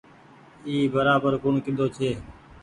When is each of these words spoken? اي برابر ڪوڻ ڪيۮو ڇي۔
اي 0.67 0.75
برابر 0.95 1.33
ڪوڻ 1.43 1.53
ڪيۮو 1.65 1.85
ڇي۔ 1.95 2.09